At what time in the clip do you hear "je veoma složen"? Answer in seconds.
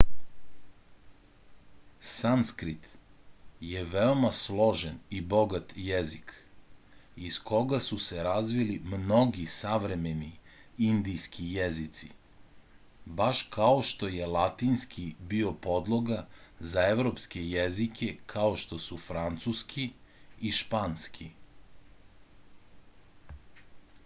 3.71-4.95